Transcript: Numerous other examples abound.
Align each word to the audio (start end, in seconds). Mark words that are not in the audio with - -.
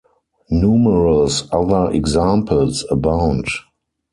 Numerous 0.49 1.47
other 1.51 1.91
examples 1.93 2.83
abound. 2.89 3.45